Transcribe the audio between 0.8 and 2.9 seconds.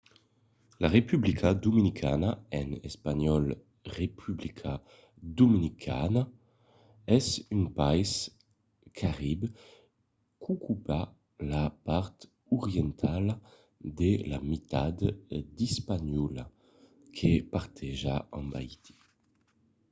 la republica dominicana en